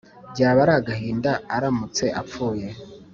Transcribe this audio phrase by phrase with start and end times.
[0.31, 2.67] Byaba ari agahinda aramutse apfuye